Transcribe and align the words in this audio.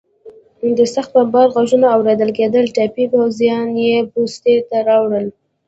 د 0.77 0.79
سخت 0.95 1.09
بمبار 1.15 1.47
غږونه 1.55 1.87
اورېدل 1.95 2.29
کېدل، 2.37 2.65
ټپي 2.75 3.05
پوځیان 3.13 3.67
یې 3.85 3.95
پوستې 4.11 4.55
ته 4.69 4.77
راوړل. 4.87 5.25